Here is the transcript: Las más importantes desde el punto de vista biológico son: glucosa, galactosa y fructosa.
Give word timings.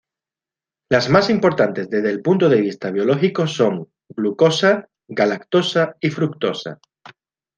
Las 0.89 1.09
más 1.11 1.29
importantes 1.29 1.87
desde 1.87 2.09
el 2.09 2.23
punto 2.23 2.49
de 2.49 2.59
vista 2.59 2.89
biológico 2.89 3.45
son: 3.45 3.87
glucosa, 4.09 4.89
galactosa 5.07 5.95
y 6.01 6.09
fructosa. 6.09 6.79